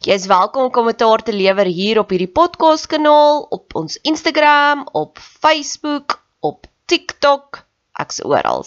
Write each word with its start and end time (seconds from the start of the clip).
Jy 0.00 0.14
is 0.16 0.30
welkom 0.30 0.62
om 0.64 0.70
kommentaar 0.72 1.20
te 1.20 1.32
lewer 1.36 1.68
hier 1.68 1.98
op 2.00 2.08
hierdie 2.14 2.30
podcast 2.32 2.86
kanaal, 2.88 3.42
op 3.52 3.74
ons 3.76 3.98
Instagram, 4.08 4.86
op 4.96 5.20
Facebook, 5.20 6.14
op 6.40 6.64
TikTok, 6.88 7.58
ek's 8.00 8.22
oral. 8.24 8.64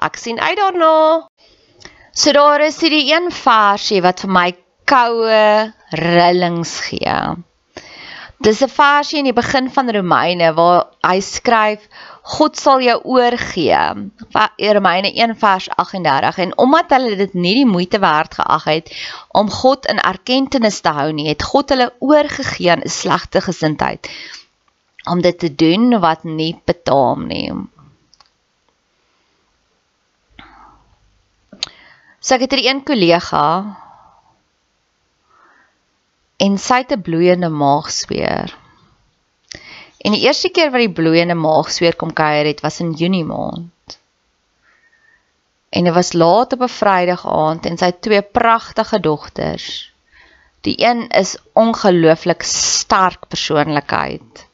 Ek 0.00 0.16
sien 0.16 0.40
uit 0.40 0.56
daarna. 0.56 0.94
So 2.16 2.32
daar 2.32 2.64
is 2.64 2.80
hierdie 2.80 3.04
een 3.10 3.28
versie 3.36 4.00
wat 4.00 4.24
vir 4.24 4.32
my 4.32 4.46
koue 4.88 5.44
rillings 6.00 6.72
gee. 6.88 7.18
Dis 8.40 8.64
'n 8.64 8.72
versie 8.72 9.18
in 9.20 9.28
die 9.28 9.36
begin 9.36 9.68
van 9.68 9.92
Romeine 9.92 10.54
waar 10.56 10.88
hy 11.04 11.20
skryf 11.20 11.84
God 12.26 12.56
sal 12.58 12.80
jou 12.82 12.96
oorgee. 13.04 13.78
Romeine 14.58 15.12
1 15.12 15.36
vers 15.38 15.68
38 15.68 16.38
en 16.42 16.56
omdat 16.58 16.90
hulle 16.96 17.14
dit 17.16 17.34
nie 17.38 17.54
die 17.60 17.68
moeite 17.68 18.00
werd 18.02 18.34
geag 18.34 18.64
het 18.66 18.90
om 19.28 19.50
God 19.50 19.86
in 19.86 20.02
erkenning 20.02 20.50
te 20.50 20.90
hou 20.90 21.12
nie, 21.12 21.28
het 21.28 21.42
God 21.46 21.70
hulle 21.70 21.92
oorgegee 21.98 22.70
aan 22.70 22.82
'n 22.82 22.90
slegte 22.90 23.40
gesindheid 23.40 24.10
om 25.06 25.22
dit 25.22 25.38
te 25.38 25.54
doen 25.54 26.00
wat 26.00 26.24
nie 26.24 26.60
betaam 26.64 27.26
nie. 27.26 27.52
So 32.20 32.34
ek 32.34 32.40
het 32.40 32.52
hier 32.58 32.66
een 32.70 32.82
kollega 32.82 33.46
en 36.42 36.58
sy 36.58 36.82
het 36.82 36.92
'n 36.92 37.02
bloeiende 37.02 37.48
maagsweer. 37.48 38.65
En 40.06 40.14
die 40.14 40.22
eerste 40.22 40.52
keer 40.54 40.70
wat 40.70 40.84
die 40.84 40.92
bloeiende 41.00 41.34
maagsweer 41.34 41.96
kom 41.98 42.12
kuier 42.14 42.46
het, 42.46 42.60
was 42.62 42.78
in 42.84 42.92
Junie 42.94 43.24
maand. 43.26 43.98
En 45.74 45.88
dit 45.88 45.94
was 45.96 46.12
laat 46.14 46.54
op 46.54 46.62
'n 46.62 46.74
Vrydag 46.78 47.24
aand 47.26 47.66
en 47.66 47.78
sy 47.80 47.90
twee 47.90 48.22
pragtige 48.22 49.00
dogters. 49.00 49.90
Die 50.60 50.76
een 50.78 51.08
is 51.08 51.36
ongelooflik 51.52 52.42
sterk 52.42 53.26
persoonlikheid. 53.28 54.46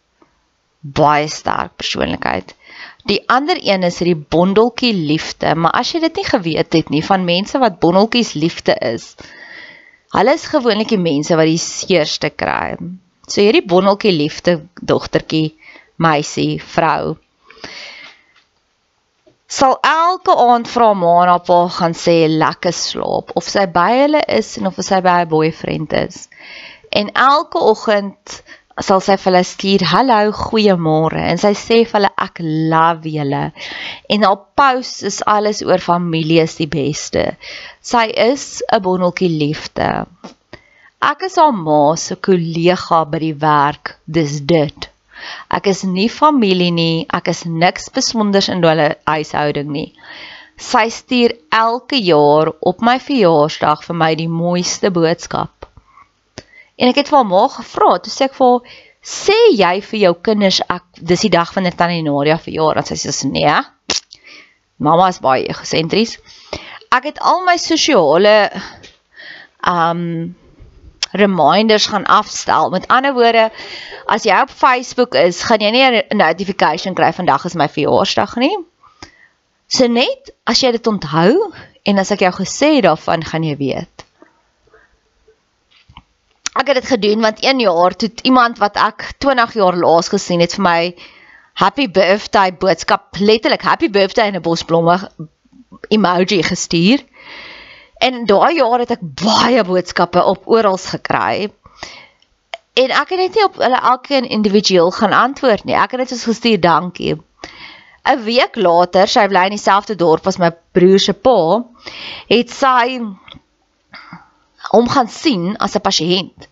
Baie 0.81 1.29
sterk 1.29 1.77
persoonlikheid. 1.77 2.55
Die 3.05 3.21
ander 3.29 3.59
een 3.61 3.83
is 3.83 3.99
hierdie 3.99 4.25
bondeltjie 4.35 4.95
liefde, 4.95 5.55
maar 5.55 5.77
as 5.79 5.93
jy 5.93 6.01
dit 6.01 6.17
nie 6.17 6.29
geweet 6.29 6.73
het 6.73 6.89
nie 6.89 7.05
van 7.05 7.25
mense 7.25 7.59
wat 7.59 7.79
bondeltjies 7.79 8.33
liefde 8.33 8.77
is, 8.95 9.15
hulle 10.17 10.35
is 10.35 10.47
gewoonlik 10.47 10.89
die 10.89 11.05
mense 11.11 11.37
wat 11.37 11.51
die 11.51 11.59
seerste 11.59 12.31
kry. 12.31 12.77
So 13.29 13.41
hierdie 13.41 13.67
bonneltjie 13.67 14.13
liefde 14.15 14.61
dogtertjie, 14.83 15.55
meisie, 16.03 16.61
vrou 16.75 17.17
sal 19.53 19.75
elke 19.85 20.33
aand 20.47 20.69
vra 20.73 20.93
ma 20.97 21.13
na 21.29 21.37
pa 21.47 21.59
gaan 21.77 21.95
sê 22.03 22.17
lekker 22.43 22.73
slaap. 22.77 23.35
Of 23.37 23.51
sy 23.55 23.67
by 23.77 23.91
hulle 24.01 24.23
is 24.39 24.55
en 24.59 24.71
of 24.71 24.81
sy 24.81 25.01
by 25.05 25.19
haar 25.19 25.31
boyfriend 25.35 25.93
is. 25.99 26.27
En 27.01 27.13
elke 27.27 27.61
oggend 27.73 28.39
sal 28.81 29.03
sy 29.05 29.19
vir 29.21 29.29
hulle 29.29 29.43
stuur 29.45 29.85
hallo 29.91 30.33
goeiemôre. 30.39 31.21
En 31.35 31.41
sy 31.45 31.53
sê 31.59 31.83
vir 31.83 31.99
hulle 31.99 32.13
ek 32.27 32.41
love 32.73 33.13
julle. 33.19 33.45
En 34.17 34.25
haar 34.29 34.41
post 34.57 35.05
is 35.11 35.21
alles 35.35 35.61
oor 35.67 35.85
familie 35.85 36.47
is 36.49 36.57
die 36.63 36.71
beste. 36.79 37.27
Sy 37.93 38.07
is 38.31 38.47
'n 38.73 38.81
bonneltjie 38.89 39.33
liefde 39.37 39.91
Ek 41.03 41.25
is 41.27 41.35
haar 41.41 41.51
ma 41.51 41.97
se 41.99 42.15
kollega 42.15 43.01
by 43.11 43.19
die 43.19 43.37
werk. 43.43 43.97
Dis 44.07 44.37
dit. 44.47 44.87
Ek 45.51 45.67
is 45.71 45.83
nie 45.83 46.07
familie 46.09 46.71
nie. 46.71 47.07
Ek 47.11 47.31
is 47.33 47.43
niks 47.43 47.89
besonders 47.97 48.47
in 48.53 48.63
hulle 48.63 48.93
huishouding 49.11 49.73
nie. 49.75 49.89
Sy 50.63 50.85
stuur 50.95 51.35
elke 51.59 51.99
jaar 51.99 52.53
op 52.61 52.85
my 52.87 53.01
verjaarsdag 53.03 53.83
vir 53.89 53.99
my 53.99 54.13
die 54.21 54.29
mooiste 54.31 54.93
boodskap. 54.95 55.67
En 56.79 56.93
ek 56.93 57.01
het 57.03 57.11
vir 57.11 57.19
haar 57.19 57.31
ma 57.31 57.43
gevra, 57.51 57.97
toe 57.99 58.13
sê 58.13 58.29
ek 58.29 58.37
vir 58.39 58.53
haar, 58.53 58.79
"Sê 59.03 59.39
jy 59.59 59.81
vir 59.89 59.99
jou 60.01 60.15
kinders 60.29 60.61
ek 60.69 60.85
dis 61.03 61.25
die 61.27 61.35
dag 61.35 61.51
wanneer 61.55 61.75
tannie 61.77 62.03
Nadia 62.03 62.39
verjaar?" 62.39 62.77
En 62.79 62.85
sy 62.85 62.95
sê, 62.95 63.31
"Nee." 63.31 63.59
Mamma 64.79 65.09
is 65.09 65.19
baie 65.19 65.49
egosentries. 65.49 66.19
Ek 66.93 67.05
het 67.05 67.19
al 67.19 67.45
my 67.45 67.57
sosiale 67.57 68.51
um 69.67 70.35
reminders 71.13 71.87
gaan 71.87 72.05
afstel. 72.05 72.71
Met 72.71 72.89
ander 72.89 73.13
woorde, 73.13 73.51
as 74.07 74.25
jy 74.25 74.41
op 74.41 74.51
Facebook 74.51 75.15
is, 75.15 75.43
gaan 75.43 75.61
jy 75.61 75.71
nie 75.71 75.85
'n 75.85 76.17
notification 76.17 76.95
kry 76.95 77.13
vandag 77.13 77.45
is 77.45 77.55
my 77.55 77.69
verjaarsdag 77.69 78.37
nie. 78.37 78.57
So 79.69 79.87
net 79.87 80.33
as 80.45 80.61
jy 80.61 80.73
dit 80.73 80.87
onthou 80.87 81.53
en 81.83 81.99
as 81.99 82.11
ek 82.11 82.21
jou 82.21 82.33
gesê 82.33 82.81
daarvan 82.81 83.25
gaan 83.25 83.45
jy 83.45 83.57
weet. 83.57 84.05
Ek 86.53 86.69
het 86.69 86.75
dit 86.75 86.91
gedoen 86.93 87.21
want 87.21 87.41
1 87.41 87.61
jaar 87.61 87.97
toe 87.97 88.11
iemand 88.23 88.59
wat 88.59 88.77
ek 88.77 89.15
20 89.19 89.55
jaar 89.55 89.77
laas 89.77 90.09
gesien 90.13 90.41
het 90.41 90.55
vir 90.55 90.63
my 90.63 90.95
happy 91.55 91.89
birthday 91.89 92.53
boodskap 92.53 93.17
letterlik 93.19 93.63
happy 93.63 93.89
birthday 93.89 94.29
in 94.29 94.37
'n 94.37 94.43
bos 94.43 94.63
blomme 94.63 94.99
emoji 95.89 96.43
gestuur. 96.43 97.01
En 98.03 98.25
daai 98.27 98.55
jaar 98.59 98.83
het 98.83 98.95
ek 98.97 99.03
baie 99.23 99.63
boodskappe 99.65 100.25
op 100.27 100.49
oral 100.51 100.79
gekry. 100.83 101.51
En 102.83 102.91
ek 102.91 103.13
het 103.13 103.21
net 103.21 103.35
nie 103.37 103.45
op 103.45 103.61
hulle 103.61 103.81
elkeen 103.93 104.29
individueel 104.29 104.91
gaan 104.97 105.13
antwoord 105.13 105.65
nie. 105.69 105.77
Ek 105.77 105.95
het 105.95 106.03
net 106.03 106.13
soos 106.13 106.25
gestuur 106.31 106.61
dankie. 106.61 107.15
'n 108.03 108.23
Week 108.27 108.57
later, 108.57 109.07
sy 109.07 109.29
bly 109.31 109.45
in 109.47 109.55
dieselfde 109.55 109.95
dorp 109.95 110.27
as 110.27 110.39
my 110.43 110.51
broer 110.75 110.99
se 110.99 111.13
pa, 111.15 111.63
het 112.27 112.51
sy 112.51 112.99
hom 114.73 114.89
gaan 114.95 115.09
sien 115.09 115.53
as 115.57 115.77
'n 115.79 115.85
pasiënt. 115.87 116.49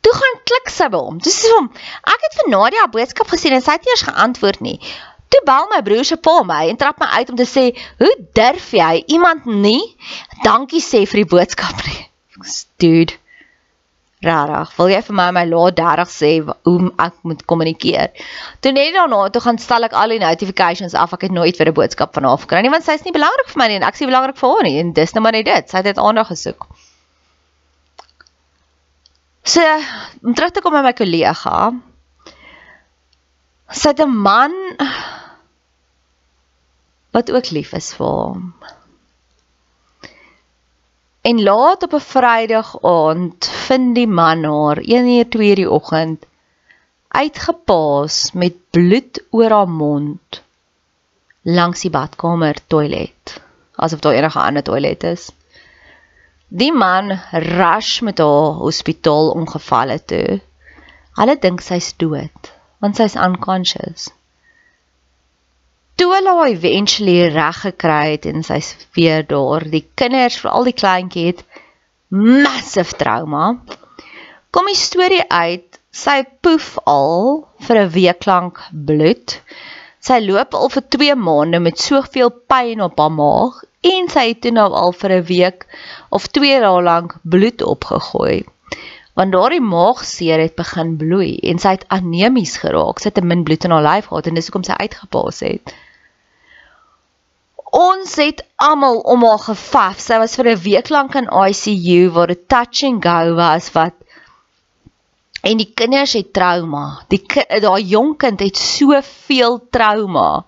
Toe 0.00 0.14
gaan 0.16 0.36
klik 0.48 0.68
sy 0.72 0.88
by 0.92 1.00
hom. 1.06 1.18
Dis 1.18 1.40
hom. 1.54 1.70
Ek 2.14 2.20
het 2.26 2.36
vir 2.40 2.50
Nadia 2.50 2.84
'n 2.84 2.90
boodskap 2.90 3.28
gesien 3.32 3.52
en 3.56 3.62
sy 3.62 3.72
het 3.76 3.84
nie 3.84 3.92
eers 3.94 4.08
geantwoord 4.10 4.60
nie. 4.60 4.78
Toe 5.30 5.42
bel 5.46 5.66
my 5.70 5.80
broer 5.86 6.04
se 6.04 6.16
pa 6.16 6.42
my 6.42 6.64
en 6.68 6.76
trap 6.76 6.98
my 7.00 7.06
uit 7.18 7.30
om 7.30 7.36
te 7.36 7.46
sê, 7.46 7.64
"Hoe 7.98 8.14
durf 8.34 8.70
jy 8.72 9.04
iemand 9.06 9.46
nie 9.46 9.96
dankie 10.42 10.82
sê 10.82 11.06
vir 11.06 11.24
die 11.24 11.30
boodskap 11.36 11.86
nie?" 11.86 12.08
Dude. 12.78 13.14
Rarig. 14.20 14.72
Wil 14.76 14.90
jy 14.92 15.00
vir 15.00 15.16
my 15.16 15.30
my 15.32 15.42
laat 15.48 15.76
30 15.78 16.10
sê 16.12 16.30
hoe 16.44 16.90
ek 17.00 17.14
moet 17.24 17.44
kommunikeer? 17.48 18.10
Toe 18.60 18.72
net 18.76 18.92
daarna 18.92 19.20
toe 19.32 19.40
gaan 19.40 19.58
stel 19.58 19.86
ek 19.88 19.96
al 19.96 20.12
die 20.12 20.20
notifications 20.20 20.94
af. 20.94 21.14
Ek 21.16 21.24
het 21.24 21.32
nooit 21.32 21.56
weer 21.56 21.70
'n 21.72 21.78
boodskap 21.78 22.12
van 22.14 22.28
haar 22.28 22.36
gekry 22.42 22.60
nie 22.60 22.72
want 22.74 22.84
sy 22.84 22.98
is 23.00 23.04
nie 23.04 23.16
belangrik 23.16 23.48
vir 23.48 23.58
my 23.62 23.68
nie 23.68 23.76
en 23.80 23.88
ek 23.88 23.94
is 23.94 24.00
nie 24.00 24.10
belangrik 24.12 24.36
vir 24.36 24.50
haar 24.50 24.62
nie 24.68 24.78
en 24.80 24.92
dis 24.92 25.14
net 25.14 25.22
maar 25.22 25.32
net 25.32 25.46
dit. 25.46 25.70
Sy 25.70 25.76
het 25.76 25.88
net 25.88 25.98
aandag 25.98 26.26
gesoek. 26.26 26.66
So, 29.42 29.62
om 30.22 30.34
terug 30.34 30.52
te 30.52 30.60
kom 30.60 30.72
by 30.72 30.82
my 30.82 30.92
kollega. 30.92 31.72
Sy 33.70 33.88
het 33.92 34.00
'n 34.00 34.16
man 34.28 34.54
wat 37.14 37.30
ook 37.30 37.50
lief 37.50 37.72
is 37.72 37.94
vir 37.94 38.06
hom. 38.06 38.54
En 41.22 41.42
laat 41.42 41.82
op 41.82 41.94
'n 41.94 42.08
Vrydag 42.12 42.70
aand 42.82 43.46
vind 43.66 43.94
die 43.94 44.10
man 44.20 44.44
haar 44.44 44.78
1:00 44.78 45.28
2:00 45.36 45.54
die 45.62 45.70
oggend 45.70 46.26
uitgepaas 47.08 48.32
met 48.32 48.54
bloed 48.70 49.22
oor 49.30 49.50
haar 49.50 49.68
mond 49.68 50.42
langs 51.42 51.80
die 51.80 51.90
badkamer 51.90 52.56
toilet 52.66 53.40
asof 53.80 54.00
daar 54.00 54.14
enige 54.14 54.38
ander 54.38 54.62
toilet 54.62 55.04
is. 55.04 55.30
Die 56.48 56.72
man 56.72 57.20
rush 57.32 58.00
met 58.00 58.18
haar 58.18 58.58
hospitaal 58.60 59.30
ongevalle 59.30 60.04
toe. 60.04 60.40
Hulle 61.18 61.36
dink 61.38 61.60
sy's 61.64 61.92
dood, 61.96 62.52
want 62.80 62.96
sy's 62.96 63.16
unconscious. 63.16 64.08
Toe 66.00 66.08
hulle 66.14 66.32
haar 66.36 66.48
eventually 66.48 67.28
reg 67.28 67.58
gekry 67.64 68.14
het 68.14 68.26
en 68.26 68.44
sy's 68.46 68.72
weer 68.96 69.26
daar, 69.28 69.66
die 69.68 69.84
kinders, 70.00 70.38
veral 70.40 70.64
die 70.64 70.76
kleintjie 70.76 71.26
het 71.32 71.42
massive 72.10 72.96
trauma. 72.96 73.50
Kom 74.50 74.70
die 74.70 74.78
storie 74.78 75.26
uit, 75.28 75.76
sy 75.92 76.22
poef 76.42 76.78
al 76.88 77.44
vir 77.66 77.82
'n 77.82 77.92
week 77.96 78.26
lank 78.26 78.62
bloed. 78.72 79.36
Sy 80.00 80.18
loop 80.24 80.54
al 80.54 80.72
vir 80.74 80.84
2 80.96 81.14
maande 81.14 81.60
met 81.60 81.78
soveel 81.78 82.30
pyn 82.30 82.80
op 82.80 82.98
haar 82.98 83.12
maag 83.12 83.60
en 83.92 84.08
sy 84.08 84.24
het 84.30 84.40
toe 84.40 84.52
nou 84.56 84.70
al 84.72 84.92
vir 84.92 85.12
'n 85.18 85.26
week 85.28 85.66
of 86.08 86.26
2 86.38 86.60
dae 86.64 86.82
lank 86.82 87.14
bloed 87.22 87.62
opgegooi. 87.62 88.44
Want 89.18 89.32
daardie 89.32 89.60
maagseer 89.60 90.38
het 90.38 90.54
begin 90.58 90.96
bloei 90.96 91.36
en 91.50 91.58
sy 91.58 91.74
het 91.76 91.86
anemies 91.88 92.56
geraak. 92.62 93.00
Sy 93.00 93.10
het 93.10 93.18
te 93.18 93.24
min 93.26 93.44
bloed 93.44 93.64
in 93.64 93.74
haar 93.74 93.86
lyf 93.86 94.10
gehad 94.10 94.26
en 94.30 94.38
dis 94.38 94.50
hoekom 94.50 94.66
sy 94.66 94.76
uitgepaas 94.78 95.40
het. 95.46 95.74
Ons 97.70 98.16
het 98.18 98.44
almal 98.56 99.02
om 99.06 99.24
haar 99.26 99.42
gevaf. 99.42 99.98
Sy 100.02 100.18
was 100.22 100.36
vir 100.38 100.52
'n 100.54 100.62
week 100.62 100.90
lank 100.90 101.14
in 101.14 101.30
ICU 101.30 102.10
waar 102.14 102.26
dit 102.26 102.48
touch 102.48 102.82
and 102.84 103.02
go 103.02 103.34
was 103.34 103.72
wat 103.72 103.94
en 105.42 105.60
die 105.60 105.70
kinders 105.74 106.14
het 106.18 106.32
trauma. 106.36 107.02
Die 107.08 107.22
daai 107.60 107.82
jong 107.88 108.16
kind 108.20 108.40
het 108.40 108.56
soveel 108.56 109.60
trauma. 109.72 110.44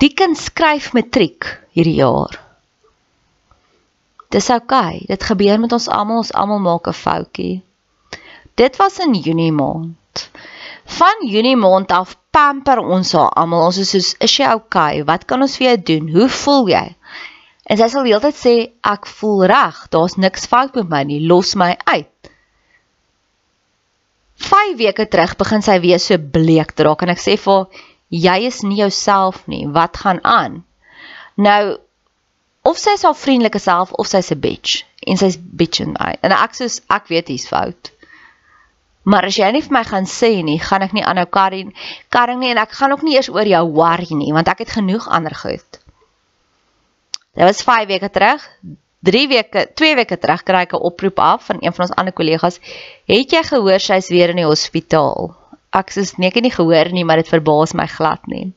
Die 0.00 0.12
kind 0.16 0.38
skryf 0.38 0.92
matriek 0.96 1.44
hierdie 1.76 1.98
jaar. 2.00 2.38
Dis 4.30 4.50
oukei. 4.50 4.96
Okay. 5.02 5.06
Dit 5.10 5.26
gebeur 5.26 5.58
met 5.60 5.72
ons 5.74 5.88
almal. 5.90 6.22
Ons 6.22 6.32
almal 6.32 6.62
maak 6.62 6.86
'n 6.88 6.94
foutjie. 6.94 7.62
Dit 8.54 8.76
was 8.76 8.98
in 8.98 9.14
Junie 9.14 9.52
maand. 9.52 10.30
Van 10.84 11.26
Junie 11.26 11.56
maand 11.56 11.90
af 11.92 12.16
pamper 12.30 12.78
ons 12.78 13.12
haar 13.12 13.30
almal. 13.30 13.64
Ons 13.66 13.78
is 13.78 13.90
soos, 13.90 14.14
"Is 14.18 14.36
jy? 14.36 14.52
Okay? 14.52 15.04
Wat 15.04 15.24
kan 15.24 15.42
ons 15.42 15.56
vir 15.56 15.66
jou 15.66 15.82
doen? 15.82 16.08
Hoe 16.08 16.28
voel 16.28 16.68
jy?" 16.68 16.96
En 17.66 17.76
sy 17.76 17.88
sal 17.88 18.04
heeltyd 18.04 18.34
sê, 18.34 18.72
"Ek 18.82 19.06
voel 19.06 19.44
reg. 19.46 19.88
Daar's 19.88 20.16
niks 20.16 20.46
fout 20.46 20.74
met 20.74 20.88
my 20.88 21.02
nie. 21.02 21.26
Los 21.26 21.54
my 21.54 21.76
uit." 21.84 22.06
5 24.34 24.76
weke 24.76 25.08
terug 25.08 25.36
begin 25.36 25.62
sy 25.62 25.80
weer 25.80 25.98
so 25.98 26.16
bleek 26.18 26.72
draak 26.72 27.02
en 27.02 27.08
ek 27.08 27.18
sê 27.18 27.36
vir 27.38 27.54
haar, 27.54 27.66
jy 28.08 28.46
is 28.46 28.62
nie 28.62 28.76
jouself 28.76 29.46
nie. 29.46 29.66
Wat 29.68 29.96
gaan 29.96 30.24
aan? 30.24 30.64
Nou 31.36 31.78
of 32.62 32.78
sy 32.78 32.94
is 32.96 33.04
haar 33.06 33.16
vriendelike 33.16 33.58
self 33.58 33.92
of 33.92 34.08
sy's 34.10 34.30
'n 34.32 34.40
bitch 34.40 34.82
en 35.06 35.16
sy's 35.16 35.38
bitching 35.38 35.96
my. 35.98 36.16
En 36.22 36.32
ek 36.32 36.54
sê 36.58 36.68
ek 36.88 37.08
weet 37.08 37.28
hier's 37.28 37.48
fout. 37.48 37.92
Maar 39.04 39.24
as 39.24 39.36
jy 39.36 39.50
nie 39.52 39.62
vir 39.62 39.72
my 39.72 39.84
gaan 39.84 40.06
sê 40.06 40.42
nie, 40.44 40.58
gaan 40.58 40.82
ek 40.82 40.92
nie 40.92 41.04
aanhou 41.04 41.26
karring 41.26 41.72
karring 42.10 42.40
nie 42.40 42.50
en 42.50 42.58
ek 42.58 42.72
gaan 42.72 42.92
ook 42.92 43.02
nie 43.02 43.16
eers 43.16 43.28
oor 43.28 43.46
jou 43.46 43.64
worry 43.72 44.14
nie 44.14 44.32
want 44.32 44.48
ek 44.48 44.58
het 44.58 44.76
genoeg 44.78 45.08
ander 45.08 45.34
goed. 45.34 45.80
Dit 47.34 47.44
was 47.44 47.62
5 47.62 47.88
weke 47.88 48.10
terug. 48.10 48.42
3 49.02 49.28
weke, 49.28 49.66
2 49.74 49.94
weke 49.96 50.16
terug 50.18 50.42
kry 50.44 50.62
ek 50.66 50.74
'n 50.74 50.84
oproep 50.84 51.18
af 51.18 51.44
van 51.46 51.58
een 51.60 51.72
van 51.72 51.86
ons 51.86 51.96
ander 51.96 52.12
kollegas. 52.12 52.60
Het 53.06 53.32
jy 53.32 53.42
gehoor 53.42 53.80
sy's 53.80 54.08
weer 54.08 54.28
in 54.30 54.36
die 54.36 54.44
hospitaal? 54.44 55.40
ek 55.70 55.92
soos 55.94 56.16
nee, 56.18 56.30
ek 56.30 56.40
het 56.40 56.46
nie 56.46 56.54
gehoor 56.54 56.90
nie, 56.94 57.04
maar 57.06 57.20
dit 57.22 57.30
verbaas 57.30 57.74
my 57.78 57.86
glad 57.90 58.26
nie. 58.30 58.50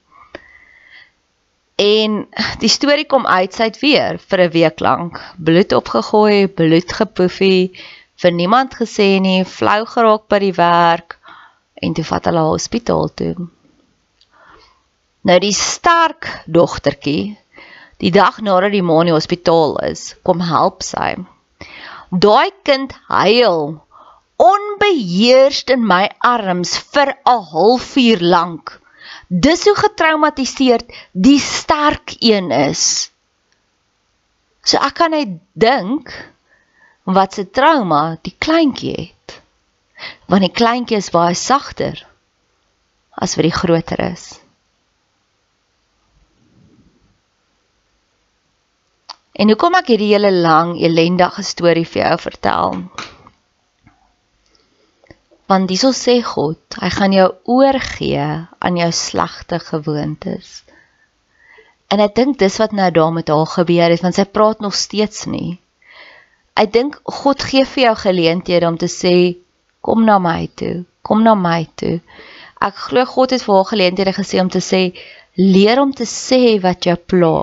En 1.81 2.27
die 2.61 2.69
storie 2.69 3.05
kom 3.09 3.25
uit 3.25 3.53
sy 3.53 3.71
het 3.71 3.79
weer 3.81 4.19
vir 4.21 4.41
'n 4.45 4.53
week 4.53 4.79
lank 4.79 5.17
bloed 5.37 5.73
opgegooi, 5.73 6.47
bloed 6.47 6.93
gepoefie, 6.93 7.71
vir 8.15 8.31
niemand 8.31 8.75
gesê 8.77 9.19
nie, 9.19 9.43
flou 9.45 9.85
geraak 9.85 10.27
by 10.29 10.39
die 10.39 10.53
werk 10.53 11.17
en 11.81 11.93
toe 11.93 12.05
vat 12.05 12.25
hulle 12.25 12.39
haar 12.39 12.55
hospitaal 12.55 13.09
toe. 13.13 13.33
Nou 15.23 15.39
die 15.39 15.53
sterk 15.55 16.27
dogtertjie, 16.45 17.37
die 17.97 18.11
dag 18.11 18.39
nadat 18.41 18.71
die 18.71 18.83
ma 18.83 18.99
in 19.01 19.11
die 19.11 19.15
hospitaal 19.15 19.77
is, 19.89 20.15
kom 20.23 20.41
help 20.41 20.83
sy. 20.83 21.15
Daai 22.11 22.51
kind 22.63 22.93
huil 23.09 23.81
onbeheerst 24.37 25.71
in 25.73 25.85
my 25.87 26.09
arms 26.19 26.77
vir 26.93 27.15
'n 27.15 27.43
halfuur 27.51 28.21
lank. 28.21 28.79
Dis 29.33 29.63
hoe 29.65 29.75
getraumatiseerd 29.75 30.93
die 31.11 31.39
sterk 31.39 32.13
een 32.19 32.51
is. 32.53 33.09
So 34.61 34.77
ek 34.77 34.93
kan 34.99 35.15
net 35.15 35.39
dink 35.57 36.11
wat 37.09 37.33
se 37.33 37.47
trauma 37.49 38.19
die 38.21 38.35
kleintjie 38.37 38.93
het. 38.93 39.39
Want 40.29 40.45
die 40.45 40.53
kleintjie 40.53 40.99
is 41.01 41.09
baie 41.09 41.33
sagter 41.33 41.97
as 43.17 43.33
wat 43.35 43.47
die 43.47 43.57
groter 43.57 44.05
is. 44.05 44.27
En 49.33 49.49
hoekom 49.49 49.73
ek 49.81 49.89
hierdie 49.95 50.11
hele 50.13 50.29
lang 50.29 50.75
ellendige 50.77 51.41
storie 51.41 51.87
vir 51.89 52.03
jou 52.03 52.17
vertel? 52.27 52.83
Want 55.51 55.71
al 55.83 55.95
sê 55.97 56.21
God, 56.23 56.59
hy 56.79 56.89
gaan 56.89 57.13
jou 57.13 57.29
oorgee 57.51 58.27
aan 58.59 58.77
jou 58.79 58.91
slegte 58.95 59.59
gewoontes. 59.59 60.61
En 61.91 62.01
ek 62.01 62.15
dink 62.15 62.39
dis 62.39 62.55
wat 62.61 62.71
nou 62.71 62.87
daar 62.95 63.11
met 63.13 63.27
haar 63.29 63.49
gebeur 63.51 63.91
het, 63.91 64.01
want 64.01 64.15
sy 64.15 64.25
praat 64.25 64.63
nog 64.63 64.73
steeds 64.73 65.25
nie. 65.29 65.59
Ek 66.55 66.71
dink 66.73 66.95
God 67.03 67.43
gee 67.43 67.65
vir 67.65 67.83
jou 67.83 67.95
geleenthede 68.05 68.69
om 68.69 68.77
te 68.77 68.89
sê 68.89 69.15
kom 69.83 70.05
na 70.07 70.19
my 70.21 70.47
toe, 70.55 70.85
kom 71.03 71.23
na 71.25 71.35
my 71.35 71.67
toe. 71.75 71.99
Ek 72.63 72.79
glo 72.87 73.03
God 73.09 73.35
het 73.35 73.43
vir 73.43 73.55
haar 73.57 73.69
geleenthede 73.73 74.13
gesê 74.15 74.39
om 74.41 74.49
te 74.53 74.61
sê 74.63 74.81
leer 75.35 75.81
om 75.81 75.91
te 75.93 76.07
sê 76.07 76.59
wat 76.63 76.87
jou 76.87 76.95
pla. 76.95 77.37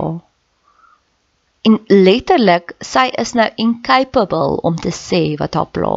En 1.69 1.77
letterlik, 1.93 2.73
sy 2.81 3.11
is 3.21 3.35
nou 3.37 3.51
incapable 3.61 4.63
om 4.65 4.79
te 4.81 4.95
sê 4.95 5.37
wat 5.43 5.59
haar 5.59 5.69
pla. 5.69 5.95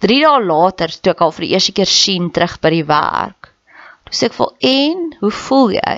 3 0.00 0.20
dae 0.24 0.44
later 0.44 0.92
toe 0.96 1.12
ek 1.12 1.20
al 1.24 1.34
vir 1.36 1.46
die 1.46 1.52
eerste 1.54 1.74
keer 1.76 1.90
sien 1.92 2.30
terug 2.32 2.56
by 2.64 2.70
die 2.72 2.86
werk. 2.88 3.50
Toe 4.08 4.16
sê 4.16 4.30
ek 4.30 4.38
vir 4.38 4.54
en, 4.70 5.02
hoe 5.20 5.32
voel 5.42 5.76
jy? 5.76 5.96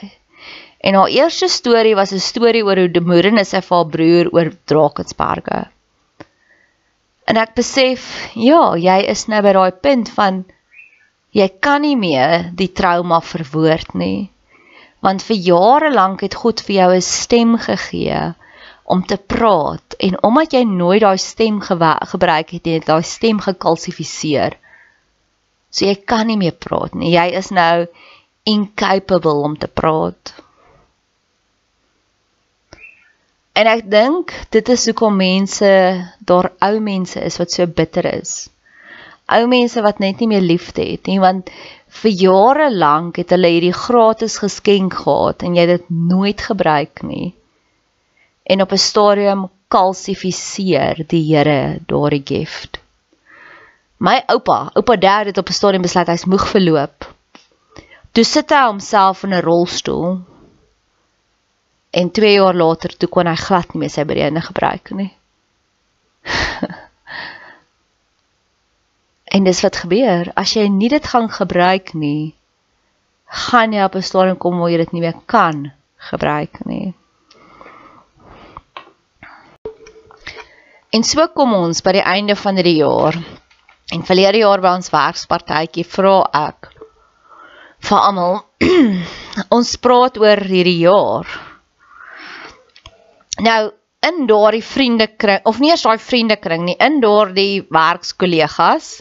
En 0.82 0.98
haar 0.98 1.12
eerste 1.14 1.48
storie 1.48 1.94
was 1.94 2.12
'n 2.12 2.18
storie 2.18 2.64
oor 2.66 2.76
hoe 2.76 2.90
die 2.90 3.04
moedernis 3.10 3.54
sy 3.54 3.60
vir 3.60 3.76
haar 3.76 3.90
broer 3.94 4.30
oor 4.34 4.50
Drakensberge. 4.66 5.60
En 7.30 7.36
ek 7.36 7.54
besef, 7.54 8.02
ja, 8.34 8.74
jy 8.74 8.98
is 9.06 9.28
nou 9.28 9.42
by 9.42 9.52
daai 9.52 9.72
punt 9.86 10.10
van 10.16 10.44
jy 11.30 11.48
kan 11.60 11.82
nie 11.82 11.96
meer 11.96 12.50
die 12.58 12.72
trauma 12.80 13.20
verwoord 13.20 13.94
nie. 13.94 14.30
Want 15.00 15.22
vir 15.22 15.36
jare 15.36 15.90
lank 15.94 16.20
het 16.26 16.34
God 16.34 16.60
vir 16.60 16.74
jou 16.76 16.90
'n 16.96 17.00
stem 17.00 17.56
gegee 17.58 18.34
om 18.92 19.02
te 19.08 19.16
praat 19.16 19.96
en 20.06 20.18
omdat 20.28 20.54
jy 20.56 20.62
nooit 20.68 21.00
daai 21.04 21.18
stem 21.20 21.60
gebruik 21.64 22.52
het 22.56 22.68
nie, 22.68 22.80
daai 22.84 23.02
stem 23.06 23.40
gekalsifiseer. 23.40 24.58
So 25.72 25.88
jy 25.88 25.96
kan 26.04 26.28
nie 26.28 26.36
meer 26.36 26.56
praat 26.60 26.96
nie. 26.98 27.14
Jy 27.14 27.28
is 27.40 27.48
nou 27.56 27.86
incapable 28.48 29.34
om 29.46 29.56
te 29.58 29.70
praat. 29.70 30.34
En 33.56 33.68
ek 33.68 33.84
dink 33.92 34.32
dit 34.52 34.72
is 34.74 34.86
hoekom 34.88 35.16
mense 35.20 35.68
daar 36.28 36.50
ou 36.64 36.74
mense 36.80 37.20
is 37.20 37.38
wat 37.40 37.52
so 37.52 37.68
bitter 37.80 38.08
is. 38.12 38.48
Ou 39.32 39.46
mense 39.48 39.80
wat 39.84 40.00
net 40.02 40.20
nie 40.20 40.28
meer 40.28 40.44
liefde 40.44 40.84
het 40.84 41.08
nie, 41.08 41.20
want 41.22 41.48
vir 42.02 42.16
jare 42.24 42.68
lank 42.72 43.20
het 43.20 43.32
hulle 43.32 43.52
hierdie 43.52 43.76
gratis 43.76 44.38
geskenk 44.42 44.96
gehad 45.04 45.44
en 45.44 45.56
jy 45.56 45.66
het 45.66 45.78
dit 45.78 45.94
nooit 46.12 46.40
gebruik 46.40 47.04
nie. 47.06 47.32
En 48.42 48.62
op 48.62 48.72
'n 48.72 48.78
stadium 48.78 49.50
kalsifiseer 49.68 51.04
die 51.06 51.24
Here 51.34 51.78
daardie 51.86 52.22
gift. 52.24 52.80
My 54.02 54.22
oupa, 54.26 54.70
oupa 54.74 54.96
dad 54.96 55.26
het 55.26 55.38
op 55.38 55.48
'n 55.48 55.52
stadium 55.52 55.82
besluit 55.82 56.06
hy's 56.06 56.24
moeg 56.24 56.48
verloop. 56.48 57.14
Toe 58.12 58.24
sit 58.24 58.50
hy 58.50 58.64
homself 58.66 59.22
in 59.22 59.34
'n 59.34 59.40
rolstoel. 59.40 60.20
En 61.90 62.10
2 62.10 62.32
jaar 62.32 62.54
later 62.54 62.96
toe 62.96 63.08
kon 63.08 63.26
hy 63.26 63.36
glad 63.36 63.72
nie 63.72 63.80
meer 63.80 63.90
sy 63.90 64.04
breine 64.04 64.40
gebruik 64.40 64.90
nie. 64.90 65.12
en 69.34 69.44
dis 69.44 69.60
wat 69.62 69.76
gebeur 69.76 70.32
as 70.34 70.52
jy 70.56 70.68
nie 70.68 70.88
dit 70.88 71.06
gaan 71.06 71.28
gebruik 71.28 71.94
nie, 71.94 72.34
gaan 73.46 73.72
jy 73.72 73.84
op 73.84 73.94
'n 73.94 74.02
stadium 74.02 74.36
kom 74.36 74.58
waar 74.58 74.70
jy 74.70 74.76
dit 74.76 74.92
nie 74.92 75.00
meer 75.00 75.20
kan 75.26 75.72
gebruik 75.96 76.64
nie. 76.64 76.94
En 80.92 81.04
so 81.08 81.24
kom 81.32 81.54
ons 81.56 81.80
by 81.80 81.94
die 81.96 82.04
einde 82.04 82.36
van 82.36 82.58
die 82.60 82.76
jaar. 82.76 83.16
En 83.92 84.04
verlede 84.04 84.42
jaar 84.42 84.60
by 84.60 84.74
ons 84.76 84.92
werkspartytjie 84.92 85.84
vra 85.88 86.18
ek 86.36 86.68
vir 87.82 87.98
almal 87.98 88.42
ons 89.56 89.70
praat 89.82 90.18
oor 90.20 90.42
hierdie 90.46 90.82
jaar. 90.84 91.28
Nou 93.42 93.62
in 94.02 94.26
daardie 94.26 94.64
vriendekring 94.66 95.46
of 95.48 95.60
nie 95.62 95.70
eens 95.72 95.84
daai 95.86 95.98
vriendekring 96.02 96.66
nie, 96.66 96.76
in 96.76 97.00
daardie 97.02 97.64
werkskollegas. 97.72 98.98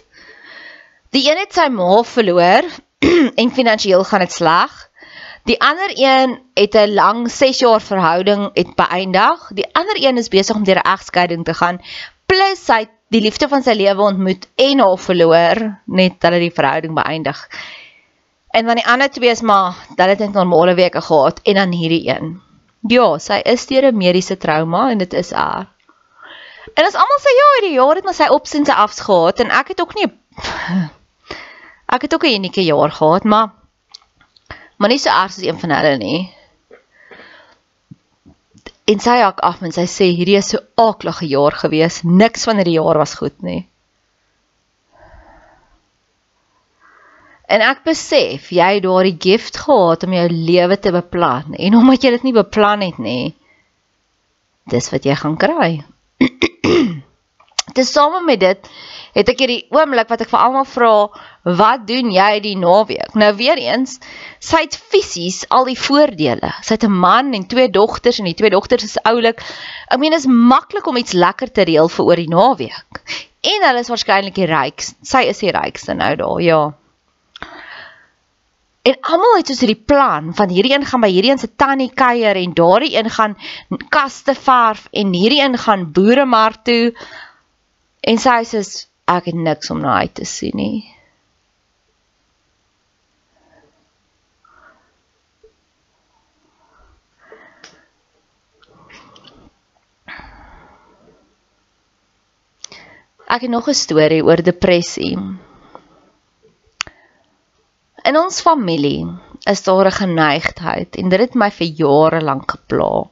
Die 1.12 1.26
een 1.28 1.42
het 1.42 1.58
sy 1.58 1.68
ma 1.74 2.02
verloor 2.08 2.68
en 3.42 3.56
finansiëel 3.58 4.06
gaan 4.08 4.24
dit 4.24 4.36
sleg. 4.38 4.78
Die 5.44 5.62
ander 5.62 5.92
een 5.96 6.40
het 6.54 6.76
'n 6.76 6.94
lang 6.94 7.32
6 7.32 7.60
jaar 7.60 7.82
verhouding 7.82 8.50
het 8.54 8.76
beëindig. 8.76 9.52
Die 9.54 9.76
ander 9.76 10.04
een 10.04 10.18
is 10.18 10.30
besig 10.30 10.56
om 10.56 10.64
deur 10.64 10.76
'n 10.76 10.92
egskeiding 10.94 11.46
te 11.46 11.54
gaan. 11.54 11.82
Plus 12.26 12.68
hy 12.68 12.88
die 13.10 13.22
liefde 13.22 13.48
van 13.48 13.64
sy 13.64 13.72
lewe 13.72 14.02
ontmoet 14.02 14.48
en 14.56 14.80
haar 14.80 14.98
verloor 14.98 15.80
net 15.86 16.22
hulle 16.22 16.40
die 16.40 16.54
verhouding 16.54 16.94
beëindig. 16.94 17.50
En 18.52 18.66
dan 18.66 18.76
die 18.76 18.88
ander 18.88 19.10
twee 19.10 19.30
is 19.30 19.42
maar 19.42 19.76
dat 19.96 20.08
dit 20.08 20.20
net 20.20 20.34
normale 20.34 20.74
weke 20.74 21.02
gehad 21.02 21.40
en 21.44 21.54
dan 21.54 21.72
hierdie 21.72 22.08
een. 22.08 22.42
Ja, 22.88 23.18
sy 23.18 23.42
is 23.44 23.66
deur 23.66 23.92
'n 23.92 23.98
mediese 23.98 24.38
trauma 24.38 24.90
en 24.90 24.98
dit 24.98 25.14
is 25.14 25.32
haar. 25.32 25.68
En 26.74 26.86
as 26.86 26.94
almal 26.94 27.20
sê 27.20 27.32
ja, 27.36 27.48
hierdie 27.60 27.78
jaar 27.78 27.96
het 27.96 28.04
maar 28.04 28.14
sy 28.14 28.28
op 28.28 28.48
sin 28.48 28.66
sy 28.66 28.72
afs 28.72 29.00
gehad 29.00 29.40
en 29.40 29.50
ek 29.50 29.68
het 29.68 29.82
ook 29.82 29.96
nie 29.96 30.08
ek 31.96 32.02
het 32.02 32.14
ook 32.14 32.24
'n 32.24 32.36
unieke 32.36 32.64
jaar 32.64 32.92
gehad, 32.92 33.24
maar 33.24 33.61
maar 34.82 34.90
nie 34.90 35.02
so 35.02 35.14
erg 35.14 35.36
as 35.36 35.44
een 35.46 35.60
van 35.62 35.76
hulle 35.78 35.98
nie. 36.02 36.22
En 38.90 39.00
sy 39.00 39.20
hak 39.22 39.44
af 39.46 39.62
en 39.62 39.74
sy 39.76 39.86
sê 39.86 40.08
hierdie 40.10 40.40
is 40.40 40.50
so 40.56 40.62
aaklige 40.82 41.30
jaar 41.30 41.54
gewees. 41.64 42.02
Niks 42.04 42.48
van 42.50 42.58
hierdie 42.58 42.80
jaar 42.80 42.98
was 42.98 43.14
goed 43.20 43.38
nie. 43.46 43.62
En 47.52 47.62
ek 47.68 47.84
besef 47.86 48.50
jy 48.56 48.68
het 48.78 48.86
daardie 48.86 49.18
gift 49.20 49.60
gehad 49.60 50.06
om 50.08 50.14
jou 50.16 50.28
lewe 50.32 50.78
te 50.80 50.94
beplan 50.96 51.54
en 51.60 51.78
omdat 51.78 52.06
jy 52.06 52.14
dit 52.16 52.28
nie 52.30 52.36
beplan 52.38 52.86
het 52.86 53.00
nie, 53.04 53.34
dis 54.72 54.88
wat 54.94 55.06
jy 55.06 55.18
gaan 55.20 55.36
kry. 55.40 55.72
Tesame 57.76 58.24
met 58.24 58.40
dit 58.40 58.72
het 59.16 59.30
ek 59.32 59.44
hierdie 59.44 59.66
oomblik 59.74 60.10
wat 60.12 60.24
ek 60.24 60.32
vir 60.32 60.40
almal 60.40 60.68
vra, 60.68 60.94
wat 61.60 61.86
doen 61.88 62.12
jy 62.14 62.30
die 62.44 62.56
naweek? 62.60 63.16
Nou 63.20 63.32
weer 63.40 63.60
eens, 63.62 63.98
sy 64.40 64.64
het 64.66 64.78
fisies 64.78 65.44
al 65.50 65.68
die 65.70 65.78
voordele. 65.80 66.54
Sy 66.62 66.78
het 66.78 66.86
'n 66.88 67.00
man 67.06 67.34
en 67.34 67.48
twee 67.48 67.70
dogters 67.70 68.20
en 68.20 68.26
die 68.26 68.38
twee 68.38 68.50
dogters 68.50 68.84
is 68.84 69.02
oulik. 69.04 69.42
Ek 69.90 70.00
meen 70.00 70.14
is 70.14 70.26
maklik 70.26 70.88
om 70.88 70.98
iets 70.98 71.14
lekker 71.14 71.52
te 71.52 71.64
reël 71.64 71.90
vir 71.90 72.06
oor 72.06 72.16
die 72.16 72.30
naweek. 72.30 73.02
En 73.42 73.64
hulle 73.68 73.80
is 73.80 73.90
waarskynlik 73.90 74.36
die 74.36 74.46
rykste. 74.46 74.96
Sy 75.02 75.26
is 75.30 75.40
die 75.40 75.52
rykste 75.52 75.94
nou 75.94 76.16
daar, 76.16 76.42
ja. 76.42 76.74
En 78.82 78.96
almal 79.02 79.36
het 79.38 79.48
soos 79.48 79.60
hierdie 79.62 79.84
plan 79.86 80.32
van 80.34 80.50
hierdie 80.50 80.74
een 80.74 80.86
gaan 80.86 81.02
by 81.02 81.10
hierdie 81.14 81.32
een 81.32 81.42
se 81.42 81.50
tannie 81.56 81.92
kuier 81.94 82.36
en 82.36 82.54
daardie 82.58 82.96
een 82.98 83.10
gaan 83.10 83.36
kaste 83.94 84.34
verf 84.34 84.88
en 84.92 85.14
hierdie 85.14 85.42
een 85.42 85.58
gaan 85.58 85.92
boeremark 85.92 86.64
toe. 86.66 86.94
En 88.02 88.18
sy 88.18 88.40
sê 88.50 88.64
ek 89.12 89.28
het 89.32 89.36
niks 89.36 89.72
om 89.74 89.82
na 89.84 90.00
uit 90.04 90.14
te 90.16 90.26
sien 90.26 90.56
nie. 90.56 90.80
Ek 103.32 103.46
het 103.48 103.52
nog 103.52 103.68
'n 103.70 103.74
storie 103.74 104.24
oor 104.24 104.44
depressie. 104.44 105.16
In 108.04 108.18
ons 108.18 108.42
familie 108.42 109.08
is 109.48 109.64
daar 109.64 109.88
'n 109.88 110.00
geneigtheid 110.04 110.96
en 110.96 111.10
dit 111.10 111.20
het 111.20 111.36
my 111.36 111.50
vir 111.52 111.68
jare 111.68 112.22
lank 112.22 112.52
gepla 112.52 113.10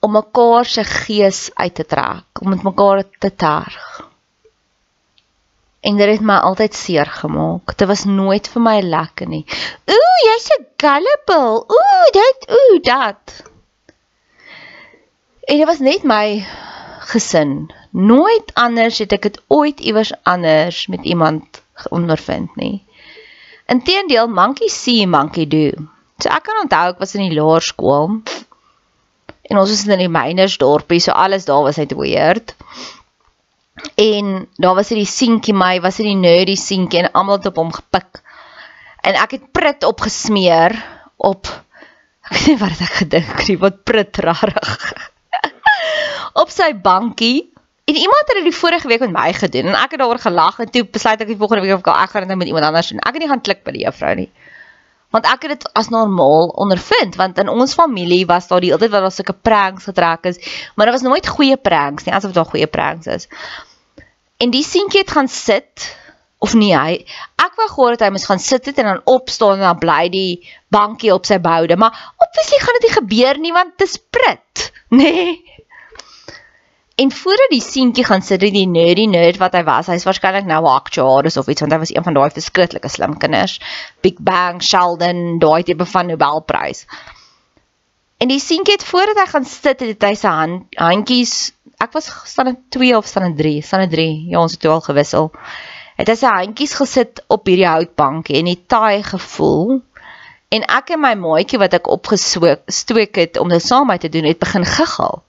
om 0.00 0.12
mekaar 0.12 0.64
se 0.64 0.84
gees 0.84 1.50
uit 1.54 1.74
te 1.74 1.84
trek, 1.84 2.40
om 2.40 2.48
met 2.48 2.62
mekaar 2.62 3.04
te 3.18 3.30
terg 3.34 4.11
en 5.82 5.96
dit 5.98 6.08
het 6.08 6.22
my 6.22 6.36
altyd 6.46 6.74
seer 6.78 7.08
gemaak. 7.10 7.74
Dit 7.76 7.88
was 7.90 8.04
nooit 8.06 8.46
vir 8.48 8.62
my 8.62 8.76
lekker 8.86 9.26
nie. 9.26 9.42
Ooh, 9.90 10.18
jy's 10.28 10.48
'n 10.56 10.66
gullible. 10.82 11.64
Ooh, 11.78 12.04
dit, 12.14 12.46
ooh, 12.58 12.76
dat. 12.82 13.42
En 15.50 15.56
dit 15.58 15.66
was 15.66 15.78
net 15.78 16.02
my 16.02 16.46
gesin. 17.10 17.72
Nooit 17.90 18.54
anders 18.54 18.98
het 18.98 19.12
ek 19.12 19.22
dit 19.22 19.40
ooit 19.46 19.80
iewers 19.80 20.12
anders 20.22 20.86
met 20.86 21.04
iemand 21.04 21.62
ondervind 21.90 22.56
nie. 22.56 22.84
Inteendeel, 23.66 24.28
monkey 24.28 24.68
see, 24.68 25.06
monkey 25.06 25.46
do. 25.46 25.70
So 26.22 26.30
ek 26.30 26.46
kan 26.46 26.62
onthou 26.62 26.86
ek 26.92 27.02
was 27.02 27.14
in 27.14 27.26
die 27.26 27.38
laerskool 27.40 28.22
en 29.50 29.58
ons 29.58 29.70
was 29.70 29.86
in 29.86 29.98
die 29.98 30.08
mynersdorpie, 30.08 31.00
so 31.00 31.12
alles 31.12 31.44
daar 31.44 31.66
was 31.66 31.76
net 31.76 31.92
weird. 31.98 32.54
En 33.94 34.48
daar 34.60 34.74
was 34.74 34.90
hierdie 34.92 35.08
seentjie 35.08 35.54
my, 35.56 35.78
was 35.80 35.96
hierdie 36.00 36.18
nerdy 36.18 36.56
seentjie 36.60 37.02
en 37.02 37.12
almal 37.16 37.38
het 37.40 37.48
op 37.52 37.60
hom 37.60 37.72
gepik. 37.72 38.20
En 39.02 39.16
ek 39.18 39.38
het 39.38 39.46
prit 39.56 39.86
opgesmeer 39.88 40.76
op 41.16 41.48
ek 42.26 42.36
weet 42.36 42.46
nie 42.52 42.58
wat 42.60 42.84
ek 42.84 42.98
gedink 43.00 43.40
nie, 43.48 43.56
wat 43.58 43.80
prit 43.88 44.20
rarig. 44.22 44.76
op 46.42 46.52
sy 46.52 46.70
bankie. 46.74 47.48
En 47.90 47.98
iemand 47.98 48.28
het 48.30 48.38
dit 48.38 48.46
die 48.46 48.54
vorige 48.54 48.88
week 48.88 49.02
met 49.02 49.14
my 49.16 49.32
gedoen 49.34 49.72
en 49.72 49.78
ek 49.80 49.96
het 49.96 50.00
daaroor 50.00 50.20
gelag 50.22 50.60
en 50.62 50.70
toe 50.70 50.84
besluit 50.86 51.24
ek 51.24 51.32
die 51.32 51.38
volgende 51.40 51.64
week 51.64 51.80
of 51.80 51.88
ek 51.96 52.12
gaan 52.12 52.22
dit 52.22 52.30
nou 52.30 52.38
met 52.38 52.52
iemand 52.52 52.68
anders 52.68 52.92
doen. 52.92 53.02
Ek 53.02 53.16
het 53.16 53.24
nie 53.24 53.30
gaan 53.32 53.42
klik 53.42 53.64
by 53.66 53.74
die 53.74 53.82
juffrou 53.82 54.12
nie. 54.20 54.28
Want 55.12 55.28
ek 55.28 55.46
het 55.46 55.54
dit 55.54 55.66
as 55.78 55.90
normaal 55.92 56.50
ondervind 56.64 57.16
want 57.20 57.38
in 57.38 57.50
ons 57.52 57.76
familie 57.78 58.24
was 58.26 58.48
daar 58.50 58.62
die 58.64 58.72
hele 58.72 58.80
tyd 58.82 58.94
wat 58.94 59.06
daar 59.06 59.14
sulke 59.14 59.36
pranks 59.36 59.88
getrek 59.90 60.30
is, 60.32 60.40
maar 60.74 60.88
daar 60.88 60.96
was 60.96 61.06
nooit 61.06 61.28
goeie 61.28 61.56
pranks 61.56 62.06
nie, 62.06 62.14
asof 62.16 62.32
daar 62.36 62.48
goeie 62.48 62.66
pranks 62.66 63.10
is. 63.12 63.28
En 64.42 64.50
die 64.50 64.64
seentjie 64.66 65.04
het 65.04 65.12
gaan 65.14 65.28
sit 65.28 65.90
of 66.42 66.56
nee, 66.58 66.74
hy 66.74 66.96
ek 67.38 67.58
wou 67.60 67.68
gehoor 67.70 67.94
het 67.94 68.02
hy 68.02 68.10
moes 68.14 68.26
gaan 68.26 68.42
sit 68.42 68.66
het 68.66 68.80
en 68.82 68.88
dan 68.90 69.04
opstaan 69.10 69.60
en 69.60 69.68
dan 69.68 69.82
bly 69.82 70.06
die 70.10 70.32
bankie 70.74 71.12
op 71.14 71.28
sy 71.28 71.38
boude, 71.42 71.76
maar 71.76 71.94
obviously 72.16 72.58
gaan 72.64 72.80
dit 72.80 72.88
nie 72.88 72.96
gebeur 72.96 73.42
nie 73.44 73.54
want 73.54 73.76
dit 73.78 73.88
is 73.88 74.00
prit, 74.10 74.70
nê? 74.90 75.12
Nee. 75.22 75.62
En 77.00 77.12
voordat 77.12 77.50
die 77.50 77.62
seentjie 77.64 78.04
gaan 78.04 78.22
sit, 78.22 78.40
die 78.40 78.66
nerdy 78.68 79.06
nerd 79.08 79.38
wat 79.40 79.54
hy 79.56 79.62
was, 79.64 79.88
hy's 79.88 80.04
waarskynlik 80.04 80.44
nou 80.44 80.60
'n 80.62 80.74
aktuaris 80.74 81.36
of 81.40 81.48
iets 81.48 81.64
want 81.64 81.72
hy 81.72 81.78
was 81.78 81.94
een 81.94 82.04
van 82.04 82.14
daai 82.14 82.30
verskriklike 82.30 82.88
slim 82.88 83.16
kinders. 83.18 83.60
Big 84.00 84.20
Bang, 84.20 84.62
Sheldon, 84.62 85.38
daai 85.38 85.62
tipe 85.62 85.86
van 85.86 86.06
Nobelprys. 86.06 86.86
En 88.18 88.28
die 88.28 88.40
seentjie 88.40 88.74
het 88.74 88.84
voordat 88.84 89.18
hy 89.18 89.26
gaan 89.26 89.44
sit, 89.44 89.80
het 89.80 90.02
hy 90.02 90.14
sy 90.14 90.28
hand, 90.28 90.66
handjies 90.76 91.52
ek 91.78 91.92
was 91.92 92.10
staan 92.24 92.46
in 92.46 92.58
2 92.68 92.96
of 92.96 93.06
staan 93.06 93.24
in 93.24 93.36
3, 93.36 93.62
staan 93.62 93.80
in 93.80 93.90
3. 93.90 94.28
Ja, 94.28 94.40
ons 94.40 94.52
het 94.52 94.60
toe 94.60 94.70
al 94.70 94.80
gewissel. 94.80 95.32
Het 95.96 96.08
hy 96.08 96.14
sy 96.14 96.26
handjies 96.26 96.74
gesit 96.74 97.24
op 97.26 97.46
hierdie 97.46 97.66
houtbank 97.66 98.28
en 98.28 98.44
die 98.44 98.60
taai 98.66 99.02
gevoel 99.02 99.82
En 100.52 100.64
ek 100.68 100.90
en 100.92 101.00
my 101.00 101.14
maatjie 101.16 101.56
wat 101.62 101.72
ek 101.78 101.88
opgestook 101.88 103.16
het 103.16 103.38
om 103.40 103.48
dit 103.48 103.64
saam 103.64 103.88
met 103.88 104.02
te 104.04 104.10
doen, 104.12 104.26
het 104.28 104.40
begin 104.42 104.66
giggel. 104.68 105.22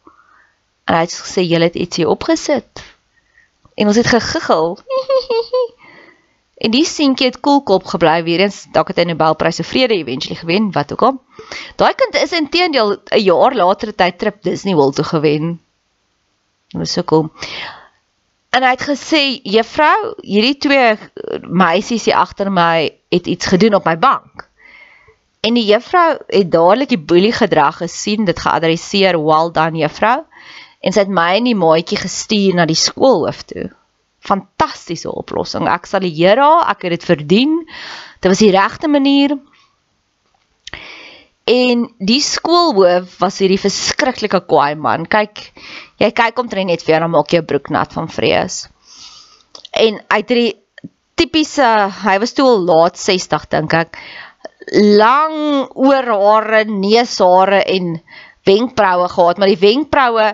En 0.84 0.96
hy 0.96 1.06
het 1.06 1.16
gesê 1.16 1.44
julle 1.48 1.70
het 1.70 1.76
iets 1.80 1.98
hier 1.98 2.12
opgesit. 2.12 2.84
En 3.74 3.88
ons 3.88 4.00
het 4.00 4.08
gegiggel. 4.08 4.80
en 6.64 6.72
die 6.72 6.86
seentjie 6.86 7.28
het 7.28 7.40
koelkop 7.44 7.86
gebly 7.92 8.24
weer 8.24 8.44
eens 8.46 8.64
dalk 8.72 8.94
het 8.94 9.02
hy 9.02 9.08
Nobelprys 9.10 9.60
se 9.60 9.66
vrede 9.68 9.98
eventually 9.98 10.40
gewen, 10.40 10.72
wat 10.72 10.92
ook 10.94 11.06
al. 11.08 11.22
Daai 11.80 11.94
kind 12.00 12.16
is 12.22 12.36
intedeel 12.38 12.98
'n 12.98 13.24
jaar 13.24 13.56
later 13.56 13.94
hy 13.98 14.12
trip 14.12 14.44
Disney 14.44 14.76
World 14.76 14.96
toe 14.96 15.06
gewen. 15.06 15.60
Dit 16.68 16.80
was 16.80 16.92
so 16.92 17.04
cool. 17.04 17.32
En 18.50 18.64
hy 18.64 18.70
het 18.70 18.86
gesê, 18.86 19.42
"Juffrou, 19.44 20.14
hierdie 20.22 20.58
twee 20.58 20.98
meisies 21.42 22.06
hier 22.06 22.16
agter 22.16 22.52
my 22.52 22.92
het 23.10 23.28
iets 23.28 23.46
gedoen 23.46 23.74
op 23.74 23.86
my 23.86 23.98
bank." 23.98 24.50
En 25.42 25.54
die 25.54 25.66
juffrou 25.66 26.18
het 26.28 26.52
dadelik 26.52 26.90
die 26.90 27.00
boelie 27.00 27.34
gedrag 27.34 27.78
gesien, 27.78 28.26
dit 28.26 28.40
geadresseer, 28.40 29.24
"Well 29.24 29.52
done, 29.52 29.78
juffrou." 29.78 30.24
En 30.84 30.92
sy 30.92 31.06
het 31.06 31.14
my 31.14 31.30
en 31.38 31.48
die 31.48 31.56
maatjie 31.58 32.00
gestuur 32.02 32.58
na 32.58 32.68
die 32.68 32.78
skoolhoof 32.78 33.46
toe. 33.48 33.70
Fantastiese 34.24 35.12
oplossing. 35.12 35.68
Ek 35.72 35.88
sal 35.88 36.04
die 36.04 36.14
Here, 36.16 36.50
ek 36.68 36.86
het 36.88 36.98
dit 36.98 37.08
verdien. 37.08 37.62
Dit 38.20 38.32
was 38.32 38.44
die 38.44 38.52
regte 38.56 38.92
manier. 38.92 39.38
En 41.50 41.88
die 42.00 42.22
skoolhoof 42.24 43.18
was 43.20 43.40
hierdie 43.44 43.60
verskriklike 43.60 44.44
kwaai 44.48 44.76
man. 44.80 45.08
Kyk, 45.12 45.42
jy 46.00 46.12
kyk 46.16 46.40
omtrent 46.40 46.72
net 46.72 46.84
vir 46.88 47.04
hom 47.04 47.16
maak 47.16 47.32
jou 47.36 47.44
broek 47.48 47.72
nat 47.72 47.96
van 47.96 48.08
vrees. 48.12 48.66
En 49.76 50.00
uit 50.00 50.32
hierdie 50.32 50.54
tipiese, 51.20 51.68
hy 52.04 52.18
was 52.24 52.36
toe 52.36 52.48
al 52.48 52.64
laat 52.68 53.00
60 53.00 53.48
dink 53.52 53.76
ek. 53.80 54.00
Lang 55.00 55.68
oorhare, 55.76 56.64
neushare 56.68 57.64
en 57.72 57.98
wenkbroue 58.48 59.08
gehad, 59.12 59.40
maar 59.40 59.52
die 59.52 59.60
wenkbroue 59.60 60.34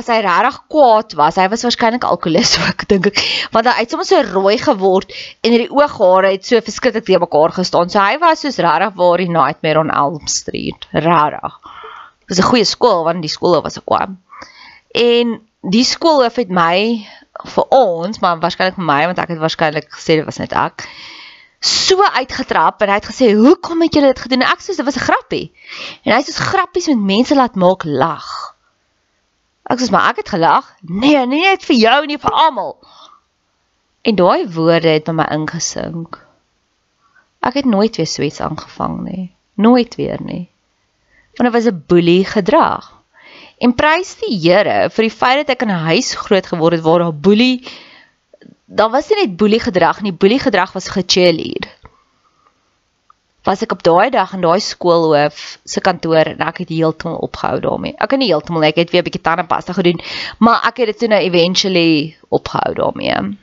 as 0.00 0.08
hy 0.12 0.18
regtig 0.24 0.58
kwaad 0.72 1.14
was, 1.18 1.38
hy 1.40 1.46
was 1.52 1.64
waarskynlik 1.66 2.06
alkolikus 2.08 2.56
ook 2.64 2.86
dink 2.90 3.10
ek, 3.12 3.20
want 3.54 3.68
hy 3.70 3.76
het 3.82 3.94
soms 3.94 4.10
so 4.12 4.22
rooi 4.26 4.56
geword 4.60 5.12
en 5.44 5.54
hierdie 5.54 5.70
ooghare 5.74 6.32
het 6.34 6.48
so 6.48 6.60
verskriklik 6.64 7.06
te 7.06 7.20
mekaar 7.22 7.54
gestaan. 7.58 7.92
So 7.92 8.02
hy 8.02 8.18
was 8.22 8.44
soos 8.44 8.60
regtig 8.62 8.96
waar 8.98 9.22
die 9.22 9.30
Nightmare 9.30 9.84
on 9.84 9.94
Elm 9.94 10.26
Street, 10.30 10.88
regtig. 10.96 11.60
Dit 12.26 12.34
was 12.34 12.42
'n 12.42 12.50
goeie 12.50 12.66
skool 12.66 13.04
want 13.04 13.22
die 13.22 13.32
skool 13.32 13.60
was 13.62 13.78
kwam. 13.84 14.18
En 14.94 15.40
die 15.62 15.84
skoolhoof 15.84 16.36
het 16.36 16.50
my 16.50 17.06
vir 17.54 17.66
ons, 17.70 18.20
maar 18.20 18.40
waarskynlik 18.40 18.76
vir 18.76 18.84
my 18.84 19.00
want 19.06 19.18
ek 19.18 19.34
het 19.34 19.40
waarskynlik 19.40 19.90
gesê 19.92 20.20
dit 20.20 20.24
was 20.26 20.38
net 20.38 20.52
ek 20.52 20.88
so 21.60 22.00
uitgetrap 22.00 22.80
en 22.80 22.88
hy 22.88 22.96
het 22.96 23.08
gesê 23.10 23.34
hoekom 23.36 23.82
het 23.84 23.96
julle 23.96 24.14
dit 24.14 24.22
gedoen 24.24 24.46
ek 24.48 24.62
sê 24.64 24.72
dit 24.72 24.84
was 24.84 24.96
'n 24.96 25.04
grappie 25.04 25.52
en 26.04 26.14
hy 26.16 26.22
sê 26.24 26.32
grappies 26.32 26.88
met 26.88 27.04
mense 27.12 27.34
laat 27.36 27.54
maak 27.54 27.84
lag 27.84 28.56
Ek 29.70 29.78
sê 29.78 29.92
maar 29.94 30.10
ek 30.10 30.24
het 30.24 30.32
gelag. 30.34 30.66
Nee, 30.82 31.20
nie 31.30 31.44
net 31.44 31.64
vir 31.64 31.76
jou 31.78 31.98
nie, 32.10 32.18
vir 32.18 32.36
almal. 32.44 32.74
En 34.02 34.16
daai 34.18 34.48
woorde 34.50 34.96
het 34.96 35.06
by 35.06 35.14
my 35.20 35.26
ingesink. 35.30 36.18
Ek 37.40 37.60
het 37.60 37.68
nooit 37.68 37.96
weer 37.96 38.08
so 38.10 38.24
iets 38.26 38.40
aangevang 38.44 38.96
nie. 39.04 39.28
Nooit 39.54 39.94
weer 40.00 40.18
nie. 40.24 40.48
Want 41.36 41.46
dit 41.48 41.54
was 41.56 41.70
'n 41.72 41.84
boelie 41.86 42.24
gedrag. 42.24 42.90
En 43.58 43.74
prys 43.74 44.16
die 44.20 44.36
Here 44.40 44.90
vir 44.90 45.02
die 45.02 45.16
feit 45.16 45.46
dat 45.46 45.54
ek 45.56 45.62
in 45.62 45.70
'n 45.70 45.86
huis 45.92 46.14
groot 46.14 46.46
geword 46.46 46.72
het 46.72 46.82
waar 46.82 46.98
daar 46.98 47.14
boelie 47.14 47.62
daar 48.64 48.90
was 48.90 49.08
nie 49.08 49.26
net 49.26 49.36
boelie 49.36 49.60
gedrag 49.60 50.00
nie, 50.02 50.12
boelie 50.12 50.38
gedrag 50.38 50.72
was 50.72 50.88
gecheerlead 50.88 51.66
was 53.50 53.64
ek 53.66 53.74
op 53.74 53.82
daai 53.86 54.10
dag 54.14 54.32
in 54.36 54.44
daai 54.46 54.60
skoolhoof 54.62 55.44
se 55.72 55.82
kantoor 55.82 56.32
en 56.32 56.42
ek 56.46 56.62
het 56.62 56.72
heeltemal 56.72 57.18
opgehou 57.26 57.58
daarmee. 57.66 57.96
Ek 57.98 58.14
het 58.14 58.22
nie 58.22 58.30
heeltemal 58.30 58.68
ek 58.70 58.78
het 58.82 58.92
weer 58.94 59.02
'n 59.02 59.08
bietjie 59.10 59.26
tandepasta 59.26 59.74
gedoen, 59.74 60.02
maar 60.38 60.66
ek 60.68 60.82
het 60.82 60.92
dit 60.92 60.98
toe 60.98 61.08
nou 61.08 61.20
eventually 61.20 62.16
opgehou 62.28 62.74
daarmee. 62.74 63.36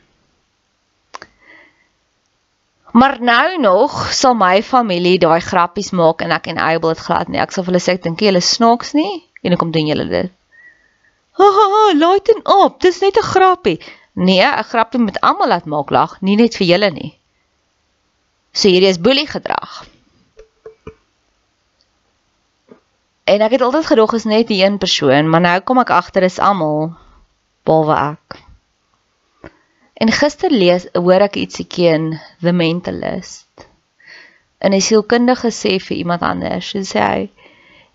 Maar 2.97 3.17
nou 3.21 3.59
nog 3.61 4.13
sal 4.13 4.33
my 4.33 4.63
familie 4.63 5.19
daai 5.19 5.41
grappies 5.41 5.91
maak 5.91 6.21
en 6.21 6.31
ek 6.31 6.47
enable 6.47 6.93
dit 6.95 7.03
glad 7.05 7.27
nie. 7.27 7.41
Ek 7.41 7.51
sal 7.51 7.63
vir 7.63 7.73
hulle 7.73 7.83
sê 7.83 7.93
ek 7.97 8.03
dink 8.03 8.23
julle 8.25 8.41
snaaks 8.41 8.93
nie 8.93 9.23
en 9.43 9.53
hoekom 9.53 9.71
doen 9.71 9.91
julle 9.91 10.07
dit? 10.07 10.31
Ha 11.37 11.49
ha 11.57 11.65
ha, 11.73 11.83
lighten 11.93 12.41
op. 12.63 12.81
Dis 12.81 13.01
net 13.01 13.17
'n 13.17 13.29
grappie. 13.33 13.79
Nee, 14.13 14.41
'n 14.41 14.63
grappie 14.63 14.99
met 14.99 15.21
almal 15.21 15.47
laat 15.47 15.65
maak 15.65 15.89
lag, 15.89 16.21
nie 16.21 16.35
net 16.35 16.55
vir 16.57 16.67
julle 16.67 16.91
nie. 16.91 17.13
So 18.53 18.69
hierdie 18.69 18.89
is 18.89 18.97
boelie 18.97 19.27
gedrag. 19.27 19.85
En 23.27 23.43
ek 23.43 23.57
het 23.57 23.63
altyd 23.65 23.89
gedog 23.89 24.13
is 24.15 24.23
net 24.23 24.47
die 24.47 24.63
een 24.63 24.77
persoon, 24.79 25.29
maar 25.29 25.43
nou 25.43 25.57
kom 25.67 25.81
ek 25.83 25.91
agter 25.91 26.23
is 26.23 26.39
almal 26.39 26.93
behalwe 27.67 27.97
ek. 27.99 28.37
En 29.99 30.13
gister 30.13 30.53
lees 30.53 30.85
hoor 30.95 31.25
ek 31.25 31.35
ietsie 31.41 31.67
in 31.89 32.13
The 32.39 32.53
Mentalist. 32.55 33.67
En 34.63 34.71
'n 34.73 34.81
sielkundige 34.81 35.51
sê 35.51 35.75
vir 35.87 35.97
iemand 35.97 36.21
anders, 36.21 36.69
sy 36.71 36.83
sê 36.93 36.99
hy, 37.03 37.29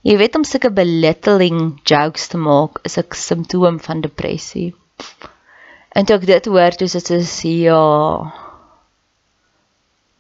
jy 0.03 0.16
weet 0.21 0.37
om 0.37 0.45
sulke 0.45 0.71
belittling 0.71 1.81
jokes 1.88 2.29
te 2.29 2.38
maak 2.38 2.83
is 2.85 2.99
'n 2.99 3.09
simptoom 3.11 3.81
van 3.81 4.01
depressie. 4.01 4.75
En 5.97 6.05
toe 6.05 6.16
ek 6.16 6.27
dit 6.27 6.45
hoor, 6.47 6.71
toe 6.77 6.88
sê 6.88 7.21
sy 7.25 7.55
ja, 7.64 7.81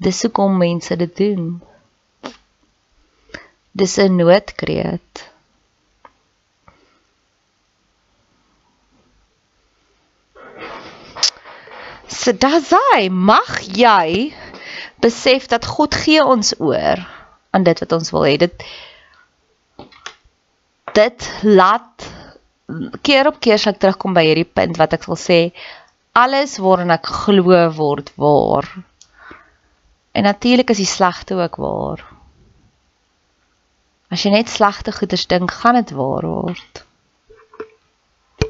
Dis 0.02 0.22
hoekom 0.22 0.56
mense 0.58 0.96
dit 0.96 1.16
doen. 1.16 1.62
Dis 3.72 3.96
'n 3.98 4.16
noodkreet. 4.16 5.32
So 12.08 12.32
daai 12.32 13.08
mag 13.08 13.60
jy 13.64 14.34
besef 15.00 15.48
dat 15.48 15.66
God 15.66 15.94
gee 15.94 16.22
ons 16.24 16.52
oor 16.60 17.00
aan 17.50 17.64
dit 17.66 17.80
wat 17.82 17.92
ons 17.92 18.10
wil 18.14 18.26
hê. 18.28 18.36
Dit 18.36 18.62
dit 20.92 21.28
laat 21.42 22.06
keer 23.02 23.26
op 23.32 23.40
keer 23.40 23.58
sal 23.58 23.74
terugkom 23.80 24.12
by 24.14 24.26
hierdie 24.28 24.48
punt 24.58 24.76
wat 24.76 24.92
ek 24.92 25.08
sal 25.08 25.16
sê 25.16 25.40
alles 26.12 26.58
waarin 26.60 26.92
ek 26.92 27.08
glo 27.24 27.58
word 27.80 28.12
waar. 28.20 28.68
En 30.12 30.28
natuurlik 30.28 30.70
is 30.70 30.82
die 30.84 30.88
slegte 30.88 31.40
ook 31.40 31.56
waar. 31.56 32.04
As 34.12 34.22
jy 34.26 34.30
net 34.34 34.50
slegte 34.52 34.92
goeders 34.92 35.24
dink, 35.30 35.52
gaan 35.62 35.78
dit 35.80 35.90
waar 35.96 36.26
word. 36.28 36.82